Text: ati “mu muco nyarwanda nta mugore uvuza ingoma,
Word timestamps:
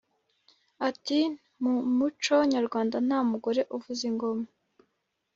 ati 0.89 1.19
“mu 1.61 1.73
muco 1.97 2.35
nyarwanda 2.53 2.95
nta 3.07 3.19
mugore 3.31 3.61
uvuza 3.75 4.03
ingoma, 4.11 4.45